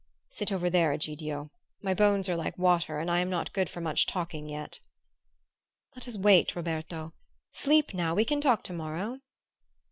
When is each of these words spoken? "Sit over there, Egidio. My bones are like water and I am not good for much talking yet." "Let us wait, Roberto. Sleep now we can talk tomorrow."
"Sit 0.31 0.51
over 0.51 0.67
there, 0.67 0.91
Egidio. 0.93 1.51
My 1.83 1.93
bones 1.93 2.27
are 2.27 2.35
like 2.35 2.57
water 2.57 2.97
and 2.97 3.11
I 3.11 3.19
am 3.19 3.29
not 3.29 3.53
good 3.53 3.69
for 3.69 3.81
much 3.81 4.07
talking 4.07 4.49
yet." 4.49 4.79
"Let 5.95 6.07
us 6.07 6.17
wait, 6.17 6.55
Roberto. 6.55 7.13
Sleep 7.51 7.93
now 7.93 8.15
we 8.15 8.25
can 8.25 8.41
talk 8.41 8.63
tomorrow." 8.63 9.19